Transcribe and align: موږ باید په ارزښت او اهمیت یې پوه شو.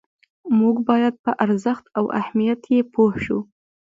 موږ 0.59 0.75
باید 0.89 1.13
په 1.23 1.31
ارزښت 1.43 1.85
او 1.97 2.05
اهمیت 2.19 2.61
یې 2.71 2.79
پوه 2.93 3.13
شو. 3.23 3.39